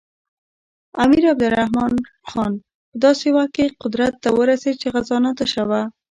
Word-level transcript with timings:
امیر 1.03 1.23
عبدالرحمن 1.33 1.93
خان 2.31 2.53
په 2.89 2.95
داسې 3.03 3.27
وخت 3.35 3.51
کې 3.55 3.65
قدرت 3.81 4.13
ته 4.23 4.29
ورسېد 4.37 4.75
چې 4.81 4.87
خزانه 4.93 5.29
تشه 5.39 5.63
وه. 5.69 5.81